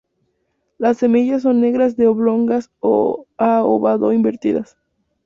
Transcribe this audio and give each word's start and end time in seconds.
Las 0.79 0.97
semillas 0.97 1.43
son 1.43 1.61
negras 1.61 1.95
de 1.95 2.07
oblongas 2.07 2.71
a 3.37 3.63
ovado-invertidas. 3.63 4.75